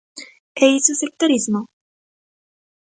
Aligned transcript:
¿É 0.63 0.65
iso 0.79 0.93
sectarismo? 1.03 1.59